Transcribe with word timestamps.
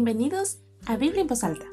Bienvenidos 0.00 0.60
a 0.86 0.96
Biblia 0.96 1.22
en 1.22 1.26
voz 1.26 1.42
alta. 1.42 1.66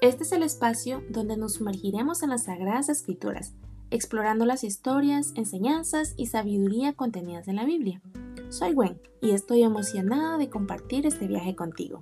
Este 0.00 0.24
es 0.24 0.32
el 0.32 0.42
espacio 0.42 1.04
donde 1.08 1.36
nos 1.36 1.54
sumergiremos 1.54 2.24
en 2.24 2.30
las 2.30 2.46
sagradas 2.46 2.88
escrituras, 2.88 3.54
explorando 3.92 4.44
las 4.44 4.64
historias, 4.64 5.32
enseñanzas 5.36 6.14
y 6.16 6.26
sabiduría 6.26 6.94
contenidas 6.94 7.46
en 7.46 7.54
la 7.54 7.64
Biblia. 7.64 8.02
Soy 8.48 8.72
Gwen 8.72 9.00
y 9.22 9.30
estoy 9.30 9.62
emocionada 9.62 10.36
de 10.36 10.50
compartir 10.50 11.06
este 11.06 11.28
viaje 11.28 11.54
contigo. 11.54 12.00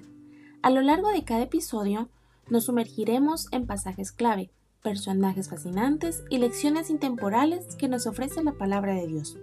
A 0.62 0.70
lo 0.70 0.80
largo 0.80 1.10
de 1.10 1.24
cada 1.24 1.42
episodio 1.42 2.08
nos 2.48 2.64
sumergiremos 2.64 3.52
en 3.52 3.66
pasajes 3.66 4.10
clave, 4.10 4.50
personajes 4.82 5.50
fascinantes 5.50 6.24
y 6.30 6.38
lecciones 6.38 6.88
intemporales 6.88 7.76
que 7.76 7.88
nos 7.88 8.06
ofrece 8.06 8.42
la 8.42 8.52
palabra 8.52 8.94
de 8.94 9.06
Dios. 9.06 9.36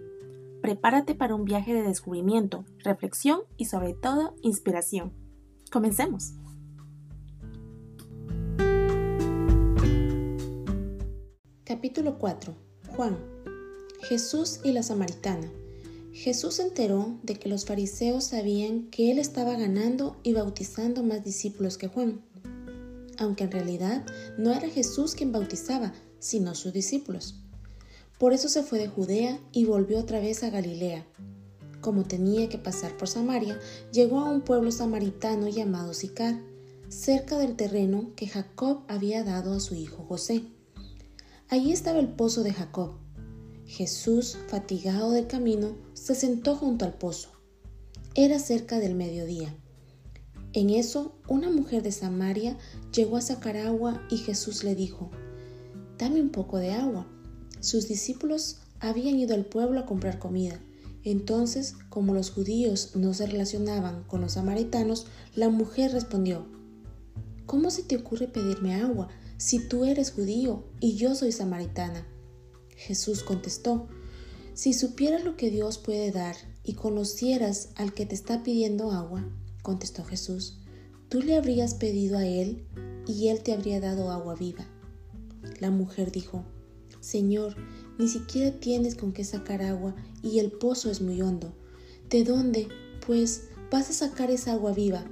Prepárate 0.64 1.14
para 1.14 1.36
un 1.36 1.46
viaje 1.46 1.76
de 1.76 1.84
descubrimiento, 1.84 2.66
reflexión 2.84 3.42
y 3.58 3.66
sobre 3.66 3.94
todo 3.94 4.34
inspiración. 4.42 5.25
Comencemos. 5.76 6.32
Capítulo 11.66 12.18
4. 12.18 12.56
Juan. 12.96 13.18
Jesús 14.08 14.62
y 14.64 14.72
la 14.72 14.84
samaritana. 14.84 15.52
Jesús 16.14 16.56
se 16.56 16.62
enteró 16.62 17.20
de 17.24 17.36
que 17.36 17.50
los 17.50 17.66
fariseos 17.66 18.24
sabían 18.24 18.84
que 18.84 19.12
él 19.12 19.20
estaba 19.20 19.58
ganando 19.58 20.16
y 20.24 20.32
bautizando 20.32 21.04
más 21.04 21.26
discípulos 21.26 21.78
que 21.78 21.90
Juan, 21.90 22.22
aunque 23.18 23.44
en 23.44 23.52
realidad 23.52 24.06
no 24.38 24.54
era 24.54 24.70
Jesús 24.70 25.14
quien 25.14 25.34
bautizaba, 25.34 25.94
sino 26.20 26.56
sus 26.56 26.72
discípulos. 26.72 27.44
Por 28.18 28.32
eso 28.32 28.48
se 28.48 28.64
fue 28.64 28.80
de 28.80 28.88
Judea 28.88 29.42
y 29.52 29.66
volvió 29.66 30.00
otra 30.00 30.22
vez 30.22 30.42
a 30.44 30.50
Galilea, 30.50 31.06
como 31.86 32.04
tenía 32.04 32.50
que 32.50 32.58
pasar 32.58 32.98
por 32.98 33.08
Samaria, 33.08 33.60
llegó 33.92 34.20
a 34.20 34.32
un 34.32 34.42
pueblo 34.42 34.72
samaritano 34.72 35.48
llamado 35.50 35.94
Sicar, 35.94 36.42
cerca 36.90 37.38
del 37.38 37.56
terreno 37.56 38.10
que 38.16 38.26
Jacob 38.26 38.80
había 38.88 39.24
dado 39.24 39.54
a 39.54 39.60
su 39.60 39.76
hijo 39.76 40.04
José. 40.04 40.42
Allí 41.48 41.72
estaba 41.72 42.00
el 42.00 42.08
pozo 42.08 42.42
de 42.42 42.54
Jacob. 42.54 42.94
Jesús, 43.68 44.36
fatigado 44.48 45.12
del 45.12 45.28
camino, 45.28 45.78
se 45.94 46.16
sentó 46.16 46.56
junto 46.56 46.86
al 46.86 46.96
pozo. 46.96 47.30
Era 48.16 48.40
cerca 48.40 48.80
del 48.80 48.96
mediodía. 48.96 49.56
En 50.54 50.72
eso, 50.72 51.14
una 51.28 51.52
mujer 51.52 51.84
de 51.84 51.92
Samaria 51.92 52.58
llegó 52.96 53.18
a 53.18 53.22
sacar 53.22 53.58
agua 53.58 54.02
y 54.10 54.18
Jesús 54.18 54.64
le 54.64 54.74
dijo, 54.74 55.12
Dame 56.00 56.20
un 56.20 56.30
poco 56.30 56.58
de 56.58 56.72
agua. 56.72 57.06
Sus 57.60 57.88
discípulos 57.88 58.58
habían 58.80 59.20
ido 59.20 59.36
al 59.36 59.46
pueblo 59.46 59.82
a 59.82 59.86
comprar 59.86 60.18
comida 60.18 60.60
entonces, 61.06 61.76
como 61.90 62.16
los 62.16 62.32
judíos 62.32 62.96
no 62.96 63.14
se 63.14 63.28
relacionaban 63.28 64.04
con 64.06 64.22
los 64.22 64.34
samaritanos, 64.34 65.06
la 65.36 65.50
mujer 65.50 65.92
respondió, 65.92 66.48
¿Cómo 67.46 67.70
se 67.70 67.84
te 67.84 67.96
ocurre 67.96 68.28
pedirme 68.28 68.74
agua 68.74 69.10
si 69.38 69.60
tú 69.60 69.86
eres 69.86 70.12
judío 70.12 70.66
y 70.80 70.96
yo 70.96 71.14
soy 71.14 71.32
samaritana? 71.32 72.08
Jesús 72.76 73.22
contestó, 73.22 73.88
Si 74.56 74.74
supieras 74.74 75.24
lo 75.24 75.38
que 75.38 75.52
Dios 75.52 75.78
puede 75.78 76.12
dar 76.12 76.36
y 76.64 76.74
conocieras 76.74 77.70
al 77.76 77.94
que 77.94 78.08
te 78.08 78.16
está 78.16 78.42
pidiendo 78.42 78.92
agua, 78.92 79.30
contestó 79.62 80.04
Jesús, 80.04 80.58
tú 81.08 81.22
le 81.22 81.36
habrías 81.36 81.76
pedido 81.76 82.18
a 82.18 82.26
él 82.26 82.66
y 83.08 83.28
él 83.28 83.44
te 83.44 83.54
habría 83.54 83.80
dado 83.80 84.10
agua 84.10 84.34
viva. 84.34 84.66
La 85.60 85.70
mujer 85.70 86.12
dijo, 86.12 86.44
Señor, 87.00 87.56
ni 87.98 88.08
siquiera 88.08 88.52
tienes 88.60 88.96
con 88.96 89.14
qué 89.14 89.24
sacar 89.24 89.62
agua 89.62 89.96
y 90.22 90.40
el 90.40 90.52
pozo 90.52 90.92
es 90.92 91.02
muy 91.02 91.22
hondo. 91.22 91.54
¿De 92.10 92.24
dónde, 92.24 92.68
pues, 93.06 93.46
vas 93.72 93.90
a 93.90 93.94
sacar 93.94 94.32
esa 94.32 94.54
agua 94.54 94.74
viva? 94.74 95.06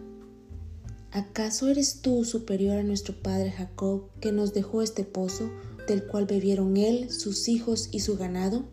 ¿Acaso 1.12 1.70
eres 1.70 2.02
tú 2.02 2.26
superior 2.26 2.78
a 2.78 2.84
nuestro 2.84 3.14
padre 3.22 3.52
Jacob, 3.52 4.10
que 4.20 4.32
nos 4.32 4.54
dejó 4.54 4.82
este 4.82 5.04
pozo, 5.04 5.52
del 5.88 6.08
cual 6.08 6.26
bebieron 6.26 6.78
él, 6.78 7.12
sus 7.12 7.48
hijos 7.48 7.90
y 7.92 8.00
su 8.00 8.18
ganado? 8.18 8.66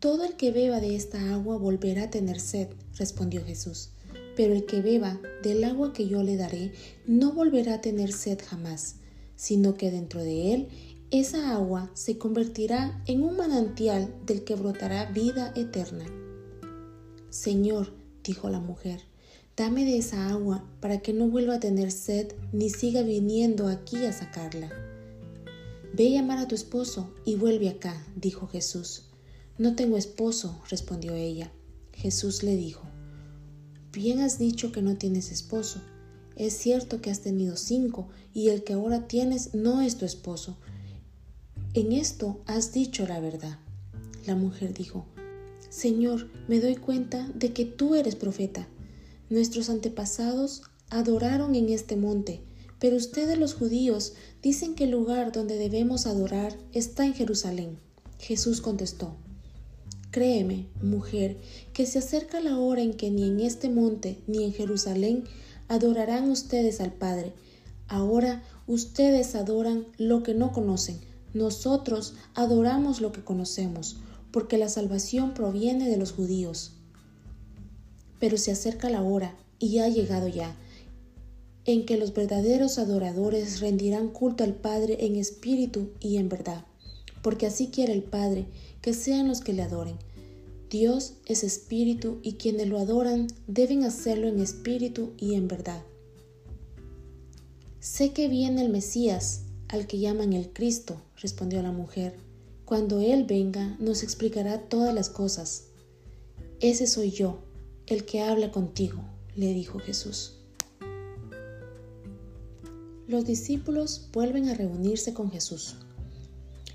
Todo 0.00 0.24
el 0.24 0.34
que 0.34 0.50
beba 0.50 0.80
de 0.80 0.96
esta 0.96 1.34
agua 1.34 1.56
volverá 1.56 2.04
a 2.04 2.10
tener 2.10 2.40
sed, 2.40 2.68
respondió 2.98 3.44
Jesús. 3.44 3.90
Pero 4.36 4.54
el 4.54 4.66
que 4.66 4.82
beba 4.82 5.20
del 5.42 5.64
agua 5.64 5.92
que 5.92 6.08
yo 6.08 6.22
le 6.22 6.36
daré 6.36 6.72
no 7.06 7.32
volverá 7.32 7.74
a 7.74 7.80
tener 7.80 8.12
sed 8.12 8.38
jamás, 8.44 8.96
sino 9.36 9.74
que 9.74 9.90
dentro 9.90 10.22
de 10.22 10.52
él 10.52 10.68
esa 11.12 11.52
agua 11.52 11.88
se 11.94 12.18
convertirá 12.18 13.00
en 13.06 13.22
un 13.22 13.36
manantial 13.36 14.12
del 14.26 14.42
que 14.42 14.56
brotará 14.56 15.04
vida 15.06 15.52
eterna. 15.54 16.04
Señor, 17.30 17.92
dijo 18.24 18.50
la 18.50 18.58
mujer, 18.58 19.02
dame 19.56 19.84
de 19.84 19.98
esa 19.98 20.28
agua 20.28 20.64
para 20.80 20.98
que 20.98 21.12
no 21.12 21.28
vuelva 21.28 21.54
a 21.54 21.60
tener 21.60 21.92
sed 21.92 22.32
ni 22.52 22.70
siga 22.70 23.02
viniendo 23.02 23.68
aquí 23.68 24.04
a 24.04 24.12
sacarla. 24.12 24.68
Ve 25.94 26.08
a 26.08 26.20
llamar 26.20 26.38
a 26.38 26.48
tu 26.48 26.56
esposo 26.56 27.14
y 27.24 27.36
vuelve 27.36 27.68
acá, 27.68 28.04
dijo 28.16 28.48
Jesús. 28.48 29.04
No 29.58 29.76
tengo 29.76 29.96
esposo, 29.96 30.60
respondió 30.68 31.14
ella. 31.14 31.52
Jesús 31.92 32.42
le 32.42 32.56
dijo, 32.56 32.82
Bien 33.92 34.20
has 34.20 34.38
dicho 34.38 34.72
que 34.72 34.82
no 34.82 34.96
tienes 34.96 35.30
esposo. 35.30 35.80
Es 36.34 36.54
cierto 36.54 37.00
que 37.00 37.10
has 37.10 37.20
tenido 37.20 37.56
cinco 37.56 38.08
y 38.34 38.48
el 38.48 38.64
que 38.64 38.72
ahora 38.72 39.06
tienes 39.06 39.54
no 39.54 39.80
es 39.80 39.96
tu 39.96 40.04
esposo 40.04 40.58
en 41.80 41.92
esto 41.92 42.40
has 42.46 42.72
dicho 42.72 43.06
la 43.06 43.20
verdad. 43.20 43.58
La 44.26 44.34
mujer 44.34 44.72
dijo, 44.72 45.04
Señor, 45.68 46.30
me 46.48 46.58
doy 46.58 46.76
cuenta 46.76 47.30
de 47.34 47.52
que 47.52 47.66
tú 47.66 47.94
eres 47.94 48.16
profeta. 48.16 48.66
Nuestros 49.28 49.68
antepasados 49.68 50.62
adoraron 50.88 51.54
en 51.54 51.68
este 51.68 51.96
monte, 51.96 52.40
pero 52.78 52.96
ustedes 52.96 53.38
los 53.38 53.52
judíos 53.52 54.14
dicen 54.42 54.74
que 54.74 54.84
el 54.84 54.92
lugar 54.92 55.32
donde 55.32 55.58
debemos 55.58 56.06
adorar 56.06 56.56
está 56.72 57.04
en 57.04 57.12
Jerusalén. 57.12 57.78
Jesús 58.18 58.62
contestó, 58.62 59.14
Créeme, 60.10 60.68
mujer, 60.80 61.36
que 61.74 61.84
se 61.84 61.98
acerca 61.98 62.40
la 62.40 62.58
hora 62.58 62.80
en 62.80 62.94
que 62.94 63.10
ni 63.10 63.28
en 63.28 63.40
este 63.40 63.68
monte 63.68 64.22
ni 64.26 64.44
en 64.44 64.54
Jerusalén 64.54 65.24
adorarán 65.68 66.30
ustedes 66.30 66.80
al 66.80 66.94
Padre. 66.94 67.34
Ahora 67.86 68.42
ustedes 68.66 69.34
adoran 69.34 69.86
lo 69.98 70.22
que 70.22 70.32
no 70.32 70.52
conocen 70.52 71.15
nosotros 71.36 72.14
adoramos 72.34 73.00
lo 73.00 73.12
que 73.12 73.22
conocemos, 73.22 73.96
porque 74.30 74.58
la 74.58 74.68
salvación 74.68 75.34
proviene 75.34 75.88
de 75.88 75.96
los 75.96 76.12
judíos. 76.12 76.72
Pero 78.18 78.38
se 78.38 78.50
acerca 78.52 78.90
la 78.90 79.02
hora, 79.02 79.36
y 79.58 79.78
ha 79.78 79.88
llegado 79.88 80.28
ya, 80.28 80.56
en 81.64 81.84
que 81.84 81.96
los 81.96 82.14
verdaderos 82.14 82.78
adoradores 82.78 83.60
rendirán 83.60 84.08
culto 84.08 84.44
al 84.44 84.54
Padre 84.54 85.06
en 85.06 85.16
espíritu 85.16 85.90
y 86.00 86.16
en 86.16 86.28
verdad, 86.28 86.64
porque 87.22 87.46
así 87.46 87.68
quiere 87.68 87.92
el 87.92 88.02
Padre, 88.02 88.46
que 88.80 88.94
sean 88.94 89.28
los 89.28 89.40
que 89.40 89.52
le 89.52 89.62
adoren. 89.62 89.96
Dios 90.70 91.14
es 91.26 91.44
espíritu 91.44 92.18
y 92.22 92.34
quienes 92.34 92.68
lo 92.68 92.78
adoran 92.78 93.28
deben 93.46 93.84
hacerlo 93.84 94.28
en 94.28 94.40
espíritu 94.40 95.12
y 95.18 95.34
en 95.34 95.48
verdad. 95.48 95.82
Sé 97.80 98.12
que 98.12 98.28
viene 98.28 98.62
el 98.62 98.68
Mesías, 98.68 99.42
al 99.68 99.86
que 99.86 99.98
llaman 99.98 100.32
el 100.32 100.52
Cristo, 100.52 101.00
respondió 101.20 101.62
la 101.62 101.72
mujer. 101.72 102.16
Cuando 102.64 103.00
Él 103.00 103.24
venga, 103.24 103.76
nos 103.78 104.02
explicará 104.02 104.62
todas 104.68 104.94
las 104.94 105.08
cosas. 105.08 105.68
Ese 106.60 106.86
soy 106.86 107.10
yo, 107.10 107.38
el 107.86 108.04
que 108.04 108.22
habla 108.22 108.50
contigo, 108.50 109.02
le 109.34 109.52
dijo 109.52 109.78
Jesús. 109.78 110.34
Los 113.06 113.24
discípulos 113.24 114.08
vuelven 114.12 114.48
a 114.48 114.54
reunirse 114.54 115.14
con 115.14 115.30
Jesús. 115.30 115.76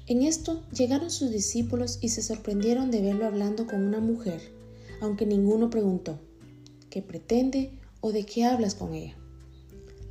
En 0.08 0.22
esto 0.24 0.64
llegaron 0.72 1.12
sus 1.12 1.30
discípulos 1.32 2.00
y 2.02 2.10
se 2.10 2.22
sorprendieron 2.22 2.90
de 2.90 3.02
verlo 3.02 3.26
hablando 3.26 3.68
con 3.68 3.84
una 3.84 4.00
mujer, 4.00 4.42
aunque 5.02 5.26
ninguno 5.26 5.70
preguntó, 5.70 6.20
¿qué 6.90 7.02
pretende 7.02 7.80
o 8.00 8.12
de 8.12 8.26
qué 8.26 8.46
hablas 8.46 8.76
con 8.76 8.94
ella? 8.94 9.16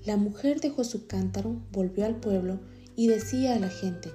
La 0.05 0.17
mujer 0.17 0.61
dejó 0.61 0.85
su 0.85 1.07
cántaro, 1.07 1.61
volvió 1.73 2.05
al 2.07 2.17
pueblo 2.17 2.61
y 2.97 3.07
decía 3.07 3.55
a 3.55 3.59
la 3.59 3.71
gente, 3.71 4.11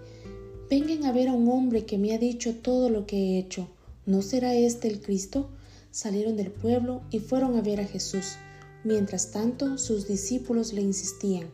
vengan 0.69 1.05
a 1.05 1.11
ver 1.11 1.29
a 1.29 1.33
un 1.33 1.47
hombre 1.49 1.85
que 1.85 1.97
me 1.97 2.13
ha 2.13 2.17
dicho 2.17 2.55
todo 2.55 2.89
lo 2.89 3.05
que 3.05 3.17
he 3.17 3.39
hecho. 3.39 3.67
¿No 4.05 4.21
será 4.21 4.53
este 4.55 4.87
el 4.87 5.01
Cristo? 5.01 5.49
Salieron 5.91 6.35
del 6.35 6.51
pueblo 6.51 7.01
y 7.11 7.19
fueron 7.19 7.57
a 7.57 7.61
ver 7.61 7.79
a 7.79 7.85
Jesús. 7.85 8.35
Mientras 8.83 9.31
tanto, 9.31 9.77
sus 9.77 10.07
discípulos 10.07 10.73
le 10.73 10.81
insistían, 10.81 11.49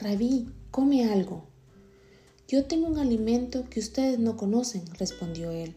Rabí, 0.00 0.48
come 0.70 1.10
algo. 1.10 1.44
Yo 2.46 2.66
tengo 2.66 2.86
un 2.86 2.98
alimento 2.98 3.64
que 3.68 3.80
ustedes 3.80 4.18
no 4.18 4.36
conocen, 4.36 4.82
respondió 4.98 5.50
él. 5.50 5.74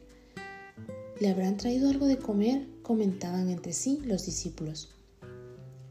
¿Le 1.20 1.30
habrán 1.30 1.58
traído 1.58 1.90
algo 1.90 2.06
de 2.06 2.18
comer? 2.18 2.68
comentaban 2.82 3.50
entre 3.50 3.74
sí 3.74 4.02
los 4.04 4.26
discípulos. 4.26 4.90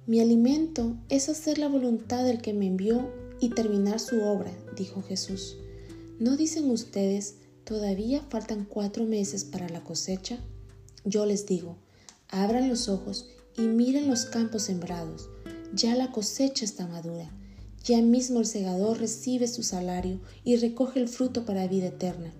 Mi 0.06 0.20
alimento 0.20 0.96
es 1.08 1.28
hacer 1.28 1.58
la 1.58 1.69
voluntad 1.69 2.25
del 2.25 2.42
que 2.42 2.52
me 2.52 2.66
envió 2.66 3.10
y 3.40 3.50
terminar 3.50 4.00
su 4.00 4.22
obra, 4.22 4.52
dijo 4.76 5.02
Jesús. 5.02 5.56
¿No 6.20 6.37
dicen 6.37 6.70
ustedes, 6.70 7.37
todavía 7.64 8.20
faltan 8.28 8.67
cuatro 8.67 9.06
meses 9.06 9.44
para 9.44 9.70
la 9.70 9.82
cosecha? 9.82 10.38
Yo 11.06 11.25
les 11.25 11.46
digo, 11.46 11.78
abran 12.28 12.69
los 12.69 12.90
ojos 12.90 13.31
y 13.56 13.62
miren 13.62 14.06
los 14.06 14.26
campos 14.26 14.64
sembrados. 14.64 15.31
ya 15.72 15.94
la 15.96 16.12
cosecha 16.12 16.67
está 16.67 16.87
madura. 16.87 17.31
Ya 17.84 18.02
mismo 18.02 18.40
el 18.40 18.44
segador 18.44 18.99
recibe 18.99 19.49
su 19.49 19.62
salario 19.62 20.20
y 20.44 20.56
recoge 20.56 21.00
el 21.00 21.08
fruto 21.08 21.46
para 21.46 21.67
vida 21.67 21.87
eterna. 21.87 22.34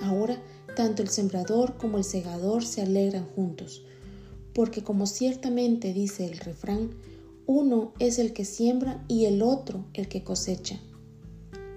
Ahora, 0.00 0.40
tanto 0.76 1.02
el 1.02 1.08
sembrador 1.08 1.76
como 1.76 1.98
el 1.98 2.04
segador 2.04 2.64
se 2.64 2.82
alegran 2.82 3.26
juntos, 3.26 3.82
porque 4.54 4.84
como 4.84 5.08
ciertamente 5.08 5.92
dice 5.92 6.24
el 6.24 6.38
refrán, 6.38 6.90
uno 7.46 7.94
es 7.98 8.20
el 8.20 8.32
que 8.32 8.44
siembra 8.44 9.04
y 9.08 9.24
el 9.24 9.42
otro 9.42 9.86
el 9.92 10.06
que 10.06 10.22
cosecha. 10.22 10.78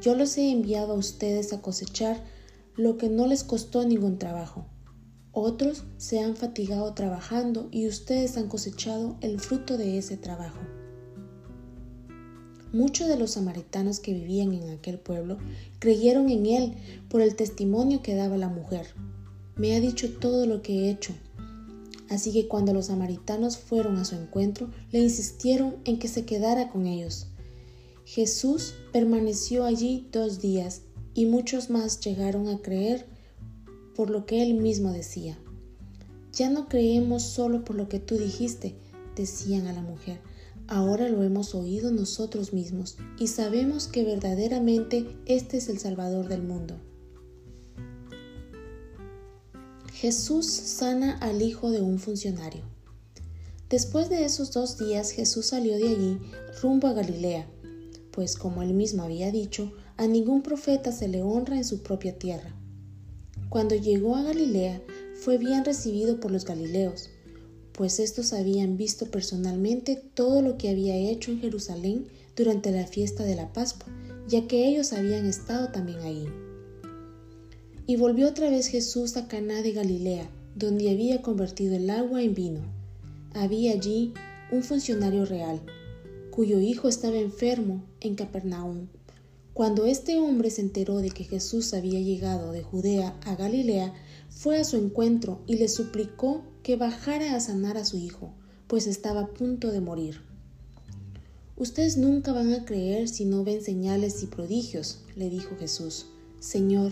Yo 0.01 0.15
los 0.15 0.37
he 0.37 0.51
enviado 0.51 0.93
a 0.93 0.97
ustedes 0.97 1.53
a 1.53 1.61
cosechar 1.61 2.23
lo 2.75 2.97
que 2.97 3.09
no 3.09 3.25
les 3.25 3.43
costó 3.43 3.85
ningún 3.85 4.19
trabajo. 4.19 4.65
Otros 5.31 5.83
se 5.97 6.19
han 6.19 6.35
fatigado 6.35 6.93
trabajando 6.93 7.67
y 7.71 7.87
ustedes 7.87 8.37
han 8.37 8.47
cosechado 8.47 9.17
el 9.21 9.39
fruto 9.39 9.77
de 9.77 9.97
ese 9.97 10.17
trabajo. 10.17 10.59
Muchos 12.73 13.07
de 13.07 13.17
los 13.17 13.31
samaritanos 13.31 13.99
que 13.99 14.13
vivían 14.13 14.53
en 14.53 14.69
aquel 14.69 14.99
pueblo 14.99 15.37
creyeron 15.79 16.29
en 16.29 16.45
él 16.45 16.73
por 17.09 17.21
el 17.21 17.35
testimonio 17.35 18.01
que 18.01 18.13
daba 18.13 18.37
la 18.37 18.49
mujer. 18.49 18.87
Me 19.55 19.75
ha 19.75 19.79
dicho 19.79 20.11
todo 20.19 20.45
lo 20.45 20.61
que 20.61 20.73
he 20.73 20.89
hecho. 20.91 21.13
Así 22.09 22.31
que 22.31 22.47
cuando 22.47 22.73
los 22.73 22.87
samaritanos 22.87 23.57
fueron 23.57 23.97
a 23.97 24.05
su 24.05 24.15
encuentro, 24.15 24.69
le 24.91 24.99
insistieron 24.99 25.77
en 25.85 25.97
que 25.97 26.07
se 26.07 26.25
quedara 26.25 26.69
con 26.69 26.85
ellos. 26.85 27.27
Jesús 28.07 28.75
permaneció 28.93 29.65
allí 29.65 30.07
dos 30.13 30.39
días 30.39 30.83
y 31.13 31.25
muchos 31.25 31.69
más 31.69 31.99
llegaron 31.99 32.47
a 32.47 32.61
creer 32.61 33.05
por 33.97 34.09
lo 34.09 34.25
que 34.25 34.41
él 34.41 34.53
mismo 34.53 34.93
decía. 34.93 35.37
Ya 36.31 36.49
no 36.49 36.69
creemos 36.69 37.23
solo 37.23 37.65
por 37.65 37.75
lo 37.75 37.89
que 37.89 37.99
tú 37.99 38.17
dijiste, 38.17 38.77
decían 39.17 39.67
a 39.67 39.73
la 39.73 39.81
mujer, 39.81 40.21
Ahora 40.69 41.09
lo 41.09 41.21
hemos 41.21 41.53
oído 41.53 41.91
nosotros 41.91 42.53
mismos 42.53 42.95
y 43.19 43.27
sabemos 43.27 43.87
que 43.87 44.05
verdaderamente 44.05 45.05
este 45.25 45.57
es 45.57 45.67
el 45.67 45.77
Salvador 45.77 46.29
del 46.29 46.43
mundo. 46.43 46.79
Jesús 49.91 50.45
sana 50.45 51.17
al 51.17 51.41
hijo 51.41 51.71
de 51.71 51.81
un 51.81 51.99
funcionario. 51.99 52.63
Después 53.69 54.07
de 54.07 54.23
esos 54.23 54.53
dos 54.53 54.77
días 54.77 55.11
Jesús 55.11 55.47
salió 55.47 55.75
de 55.75 55.89
allí 55.89 56.19
rumbo 56.61 56.87
a 56.87 56.93
Galilea, 56.93 57.47
pues 58.17 58.35
como 58.35 58.63
él 58.63 58.73
mismo 58.73 59.03
había 59.03 59.31
dicho, 59.31 59.71
a 59.95 60.07
ningún 60.07 60.41
profeta 60.41 60.91
se 60.91 61.07
le 61.07 61.21
honra 61.21 61.55
en 61.57 61.63
su 61.63 61.83
propia 61.83 62.17
tierra. 62.17 62.51
Cuando 63.47 63.75
llegó 63.75 64.15
a 64.15 64.23
Galilea, 64.23 64.81
fue 65.13 65.37
bien 65.37 65.63
recibido 65.63 66.19
por 66.19 66.31
los 66.31 66.43
galileos 66.43 67.11
pues 67.77 67.99
estos 67.99 68.33
habían 68.33 68.75
visto 68.75 69.05
personalmente 69.05 70.01
todo 70.15 70.41
lo 70.41 70.57
que 70.57 70.69
había 70.69 70.95
hecho 70.95 71.31
en 71.31 71.39
Jerusalén 71.39 72.07
durante 72.35 72.71
la 72.71 72.87
fiesta 72.87 73.23
de 73.23 73.35
la 73.35 73.53
Pascua, 73.53 73.93
ya 74.27 74.47
que 74.47 74.67
ellos 74.67 74.93
habían 74.93 75.27
estado 75.27 75.69
también 75.69 75.99
ahí. 75.99 76.27
Y 77.85 77.95
volvió 77.95 78.27
otra 78.27 78.49
vez 78.49 78.67
Jesús 78.67 79.15
a 79.15 79.27
Caná 79.27 79.61
de 79.61 79.73
Galilea, 79.73 80.27
donde 80.55 80.89
había 80.89 81.21
convertido 81.21 81.75
el 81.75 81.91
agua 81.91 82.23
en 82.23 82.33
vino. 82.33 82.61
Había 83.35 83.73
allí 83.73 84.11
un 84.51 84.63
funcionario 84.63 85.25
real, 85.25 85.61
cuyo 86.37 86.59
hijo 86.59 86.87
estaba 86.87 87.17
enfermo 87.17 87.83
en 87.99 88.13
Capernaum. 88.13 88.89
Cuando 89.55 89.87
este 89.87 90.19
hombre 90.19 90.51
se 90.51 90.61
enteró 90.61 90.97
de 90.97 91.09
que 91.09 91.23
Jesús 91.23 91.73
había 91.73 91.99
llegado 91.99 92.51
de 92.51 92.61
Judea 92.61 93.19
a 93.25 93.35
Galilea, 93.35 93.91
fue 94.29 94.59
a 94.59 94.63
su 94.63 94.77
encuentro 94.77 95.41
y 95.47 95.55
le 95.55 95.67
suplicó 95.67 96.43
que 96.61 96.75
bajara 96.75 97.33
a 97.33 97.39
sanar 97.39 97.75
a 97.75 97.85
su 97.85 97.97
hijo, 97.97 98.35
pues 98.67 98.85
estaba 98.85 99.21
a 99.21 99.33
punto 99.33 99.71
de 99.71 99.81
morir. 99.81 100.21
Ustedes 101.55 101.97
nunca 101.97 102.33
van 102.33 102.53
a 102.53 102.65
creer 102.65 103.09
si 103.09 103.25
no 103.25 103.43
ven 103.43 103.63
señales 103.63 104.21
y 104.21 104.27
prodigios, 104.27 105.05
le 105.15 105.31
dijo 105.31 105.55
Jesús. 105.57 106.05
Señor, 106.39 106.91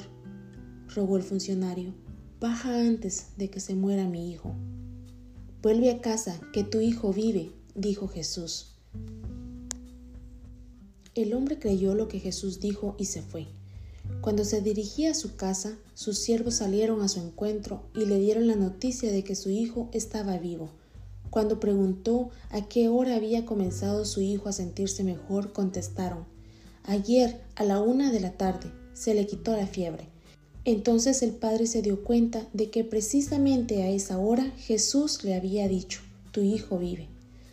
rogó 0.95 1.18
el 1.18 1.24
funcionario, 1.24 1.94
baja 2.39 2.80
antes 2.80 3.27
de 3.38 3.51
que 3.51 3.59
se 3.59 3.75
muera 3.75 4.09
mi 4.09 4.31
hijo. 4.31 4.56
Vuelve 5.62 5.92
a 5.92 6.01
casa, 6.01 6.42
que 6.51 6.63
tu 6.63 6.81
hijo 6.81 7.13
vive, 7.13 7.51
dijo 7.75 8.07
Jesús. 8.07 8.75
El 11.15 11.33
hombre 11.33 11.57
creyó 11.57 11.95
lo 11.95 12.09
que 12.09 12.19
Jesús 12.19 12.59
dijo 12.59 12.94
y 12.97 13.06
se 13.06 13.21
fue. 13.21 13.47
Cuando 14.19 14.44
se 14.44 14.59
dirigía 14.59 15.12
a 15.12 15.13
su 15.13 15.38
casa, 15.38 15.77
sus 15.94 16.17
siervos 16.17 16.56
salieron 16.56 17.01
a 17.01 17.07
su 17.07 17.21
encuentro 17.21 17.83
y 17.95 18.06
le 18.06 18.19
dieron 18.19 18.47
la 18.47 18.57
noticia 18.57 19.09
de 19.09 19.23
que 19.23 19.35
su 19.35 19.50
hijo 19.50 19.88
estaba 19.94 20.38
vivo. 20.38 20.71
Cuando 21.29 21.62
preguntó 21.62 22.31
a 22.50 22.67
qué 22.67 22.89
hora 22.89 23.15
había 23.15 23.45
comenzado 23.45 24.03
su 24.03 24.19
hijo 24.19 24.50
a 24.50 24.51
sentirse 24.51 25.06
mejor, 25.06 25.53
contestaron, 25.53 26.25
Ayer, 26.83 27.39
a 27.56 27.63
la 27.63 27.79
una 27.79 28.11
de 28.11 28.19
la 28.19 28.33
tarde, 28.33 28.69
se 28.94 29.13
le 29.13 29.25
quitó 29.25 29.56
la 29.56 29.68
fiebre. 29.68 30.09
Entonces 30.65 31.23
el 31.23 31.31
padre 31.31 31.65
se 31.68 31.81
dio 31.81 32.03
cuenta 32.03 32.45
de 32.51 32.69
que 32.69 32.83
precisamente 32.83 33.83
a 33.83 33.89
esa 33.89 34.18
hora 34.18 34.51
Jesús 34.57 35.23
le 35.23 35.35
había 35.35 35.69
dicho, 35.69 36.01
Tu 36.31 36.41
hijo 36.41 36.77
vive. 36.77 37.07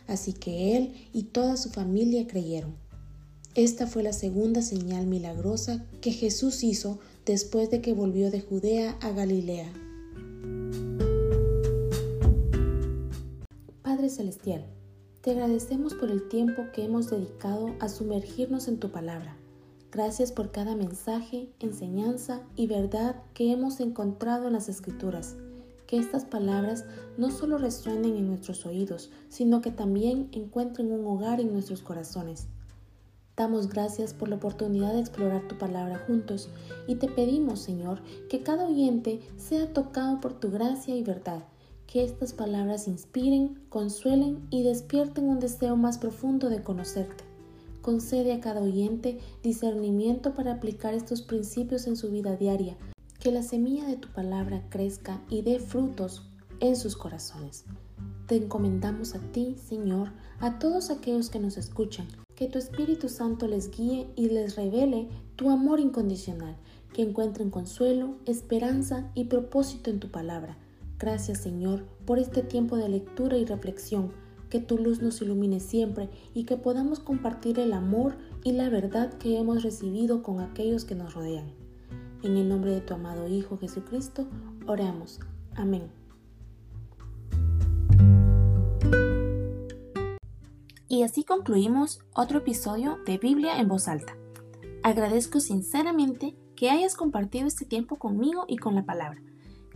Así 0.08 0.32
que 0.32 0.76
él 0.76 0.94
y 1.12 1.22
toda 1.22 1.56
su 1.56 1.70
familia 1.70 2.26
creyeron. 2.26 2.81
Esta 3.54 3.86
fue 3.86 4.02
la 4.02 4.14
segunda 4.14 4.62
señal 4.62 5.06
milagrosa 5.06 5.84
que 6.00 6.10
Jesús 6.10 6.64
hizo 6.64 7.00
después 7.26 7.68
de 7.68 7.82
que 7.82 7.92
volvió 7.92 8.30
de 8.30 8.40
Judea 8.40 8.96
a 9.02 9.10
Galilea. 9.10 9.70
Padre 13.82 14.08
Celestial, 14.08 14.64
te 15.20 15.32
agradecemos 15.32 15.92
por 15.92 16.10
el 16.10 16.30
tiempo 16.30 16.62
que 16.72 16.82
hemos 16.82 17.10
dedicado 17.10 17.74
a 17.78 17.90
sumergirnos 17.90 18.68
en 18.68 18.78
tu 18.78 18.90
palabra. 18.90 19.36
Gracias 19.90 20.32
por 20.32 20.50
cada 20.50 20.74
mensaje, 20.74 21.50
enseñanza 21.60 22.40
y 22.56 22.68
verdad 22.68 23.16
que 23.34 23.52
hemos 23.52 23.80
encontrado 23.80 24.46
en 24.46 24.54
las 24.54 24.70
Escrituras. 24.70 25.36
Que 25.86 25.98
estas 25.98 26.24
palabras 26.24 26.86
no 27.18 27.30
solo 27.30 27.58
resuenen 27.58 28.16
en 28.16 28.28
nuestros 28.28 28.64
oídos, 28.64 29.10
sino 29.28 29.60
que 29.60 29.70
también 29.70 30.30
encuentren 30.32 30.90
un 30.90 31.04
hogar 31.04 31.38
en 31.38 31.52
nuestros 31.52 31.82
corazones. 31.82 32.46
Damos 33.34 33.70
gracias 33.70 34.12
por 34.12 34.28
la 34.28 34.36
oportunidad 34.36 34.92
de 34.92 35.00
explorar 35.00 35.48
tu 35.48 35.56
palabra 35.56 36.04
juntos 36.06 36.50
y 36.86 36.96
te 36.96 37.08
pedimos, 37.08 37.60
Señor, 37.60 38.02
que 38.28 38.42
cada 38.42 38.66
oyente 38.66 39.20
sea 39.38 39.72
tocado 39.72 40.20
por 40.20 40.34
tu 40.34 40.50
gracia 40.50 40.94
y 40.94 41.02
verdad, 41.02 41.44
que 41.86 42.04
estas 42.04 42.34
palabras 42.34 42.88
inspiren, 42.88 43.58
consuelen 43.70 44.46
y 44.50 44.62
despierten 44.64 45.30
un 45.30 45.40
deseo 45.40 45.76
más 45.76 45.96
profundo 45.96 46.50
de 46.50 46.62
conocerte. 46.62 47.24
Concede 47.80 48.34
a 48.34 48.40
cada 48.40 48.60
oyente 48.60 49.18
discernimiento 49.42 50.34
para 50.34 50.52
aplicar 50.52 50.92
estos 50.92 51.22
principios 51.22 51.86
en 51.86 51.96
su 51.96 52.10
vida 52.10 52.36
diaria, 52.36 52.76
que 53.18 53.32
la 53.32 53.42
semilla 53.42 53.86
de 53.86 53.96
tu 53.96 54.08
palabra 54.08 54.62
crezca 54.68 55.22
y 55.30 55.40
dé 55.40 55.58
frutos 55.58 56.28
en 56.60 56.76
sus 56.76 56.96
corazones. 56.96 57.64
Te 58.26 58.36
encomendamos 58.36 59.14
a 59.14 59.18
ti, 59.18 59.56
Señor, 59.56 60.10
a 60.38 60.58
todos 60.58 60.90
aquellos 60.90 61.30
que 61.30 61.40
nos 61.40 61.56
escuchan 61.56 62.06
que 62.42 62.48
tu 62.48 62.58
Espíritu 62.58 63.08
Santo 63.08 63.46
les 63.46 63.70
guíe 63.70 64.08
y 64.16 64.28
les 64.28 64.56
revele 64.56 65.06
tu 65.36 65.48
amor 65.48 65.78
incondicional, 65.78 66.56
que 66.92 67.02
encuentren 67.02 67.50
consuelo, 67.50 68.16
esperanza 68.26 69.12
y 69.14 69.26
propósito 69.26 69.90
en 69.90 70.00
tu 70.00 70.10
palabra. 70.10 70.58
Gracias 70.98 71.38
Señor 71.38 71.84
por 72.04 72.18
este 72.18 72.42
tiempo 72.42 72.76
de 72.76 72.88
lectura 72.88 73.38
y 73.38 73.44
reflexión, 73.44 74.10
que 74.50 74.58
tu 74.58 74.76
luz 74.76 75.00
nos 75.00 75.22
ilumine 75.22 75.60
siempre 75.60 76.08
y 76.34 76.42
que 76.42 76.56
podamos 76.56 76.98
compartir 76.98 77.60
el 77.60 77.72
amor 77.72 78.16
y 78.42 78.50
la 78.50 78.68
verdad 78.70 79.12
que 79.18 79.38
hemos 79.38 79.62
recibido 79.62 80.24
con 80.24 80.40
aquellos 80.40 80.84
que 80.84 80.96
nos 80.96 81.14
rodean. 81.14 81.46
En 82.24 82.36
el 82.36 82.48
nombre 82.48 82.72
de 82.72 82.80
tu 82.80 82.94
amado 82.94 83.28
Hijo 83.28 83.56
Jesucristo, 83.56 84.26
oramos. 84.66 85.20
Amén. 85.54 86.01
Y 90.92 91.04
así 91.04 91.24
concluimos 91.24 92.00
otro 92.12 92.40
episodio 92.40 92.98
de 93.06 93.16
Biblia 93.16 93.58
en 93.58 93.66
voz 93.66 93.88
alta. 93.88 94.14
Agradezco 94.82 95.40
sinceramente 95.40 96.36
que 96.54 96.68
hayas 96.68 96.96
compartido 96.96 97.46
este 97.46 97.64
tiempo 97.64 97.96
conmigo 97.96 98.44
y 98.46 98.58
con 98.58 98.74
la 98.74 98.84
palabra. 98.84 99.22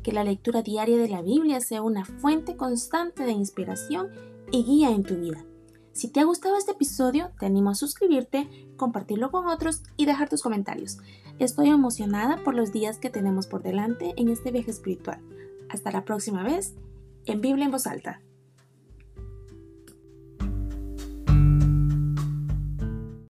Que 0.02 0.12
la 0.12 0.25
lectura 0.25 0.61
diaria 0.61 0.99
de 0.99 1.08
la 1.08 1.23
Biblia 1.23 1.62
sea 1.62 1.80
una 1.80 2.04
fuente 2.04 2.58
constante 2.58 3.23
de 3.23 3.32
inspiración 3.32 4.11
y 4.52 4.62
guía 4.64 4.90
en 4.90 5.04
tu 5.04 5.16
vida. 5.16 5.42
Si 5.92 6.08
te 6.08 6.20
ha 6.20 6.25
gustado 6.25 6.58
este 6.58 6.73
episodio, 6.73 7.30
te 7.40 7.46
animo 7.46 7.70
a 7.70 7.75
suscribirte, 7.75 8.50
compartirlo 8.76 9.30
con 9.30 9.46
otros 9.49 9.85
y 9.96 10.04
dejar 10.04 10.28
tus 10.28 10.42
comentarios. 10.42 10.99
Estoy 11.38 11.70
emocionada 11.70 12.44
por 12.44 12.54
los 12.54 12.73
días 12.73 12.99
que 12.99 13.08
tenemos 13.08 13.46
por 13.46 13.62
delante 13.62 14.12
en 14.18 14.28
este 14.28 14.50
viaje 14.50 14.70
espiritual. 14.70 15.23
Hasta 15.70 15.90
la 15.92 16.04
próxima 16.04 16.42
vez 16.42 16.75
en 17.25 17.40
Biblia 17.40 17.64
en 17.64 17.70
voz 17.70 17.87
alta. 17.87 18.20